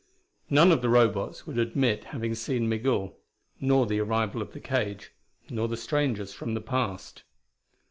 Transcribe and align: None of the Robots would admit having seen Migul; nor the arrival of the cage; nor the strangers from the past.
None 0.49 0.71
of 0.71 0.81
the 0.81 0.89
Robots 0.89 1.45
would 1.45 1.59
admit 1.59 2.05
having 2.05 2.33
seen 2.33 2.67
Migul; 2.67 3.19
nor 3.59 3.85
the 3.85 3.99
arrival 3.99 4.41
of 4.41 4.51
the 4.51 4.59
cage; 4.59 5.11
nor 5.47 5.67
the 5.67 5.77
strangers 5.77 6.33
from 6.33 6.55
the 6.55 6.59
past. 6.59 7.21